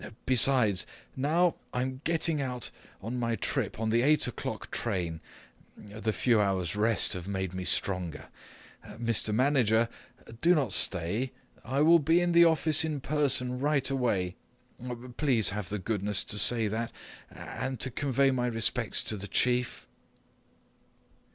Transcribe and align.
Besides, 0.25 0.87
now 1.15 1.57
I'm 1.75 2.01
setting 2.07 2.41
out 2.41 2.71
on 3.03 3.19
my 3.19 3.35
trip 3.35 3.79
on 3.79 3.91
the 3.91 4.01
eight 4.01 4.25
o'clock 4.25 4.71
train; 4.71 5.21
the 5.77 6.11
few 6.11 6.41
hours' 6.41 6.75
rest 6.75 7.13
have 7.13 7.27
made 7.27 7.53
me 7.53 7.65
stronger. 7.65 8.29
Mr. 8.83 9.31
Manager, 9.31 9.87
do 10.41 10.55
not 10.55 10.73
stay. 10.73 11.33
I 11.63 11.81
will 11.83 11.99
be 11.99 12.19
at 12.19 12.33
the 12.33 12.45
office 12.45 12.83
in 12.83 12.99
person 12.99 13.59
right 13.59 13.87
away. 13.91 14.35
Please 15.17 15.49
have 15.49 15.69
the 15.69 15.77
goodness 15.77 16.23
to 16.23 16.39
say 16.39 16.67
that 16.67 16.91
and 17.29 17.79
to 17.81 17.91
convey 17.91 18.31
my 18.31 18.47
respects 18.47 19.03
to 19.03 19.15
the 19.15 19.27
Chief." 19.27 19.85